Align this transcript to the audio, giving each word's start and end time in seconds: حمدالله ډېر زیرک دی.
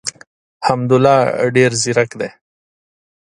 حمدالله 0.67 1.17
ډېر 1.55 1.71
زیرک 1.83 2.11
دی. 2.19 2.29